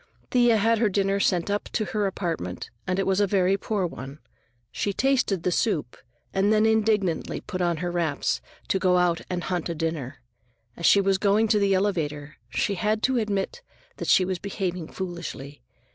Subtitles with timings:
[0.31, 3.85] Thea had her dinner sent up to her apartment, and it was a very poor
[3.85, 4.17] one.
[4.71, 5.95] She tasted the soup
[6.33, 10.23] and then indignantly put on her wraps to go out and hunt a dinner.
[10.75, 13.61] As she was going to the elevator, she had to admit
[13.97, 15.61] that she was behaving foolishly.